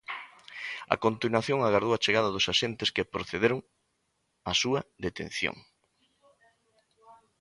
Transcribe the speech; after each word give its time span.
A 0.93 0.95
continuación 1.05 1.57
agardou 1.61 1.91
a 1.93 2.01
chegada 2.05 2.33
dos 2.35 2.49
axentes, 2.53 2.89
que 2.95 3.11
procederon 3.13 3.59
á 4.49 4.51
súa 4.61 4.79
detención. 5.05 5.55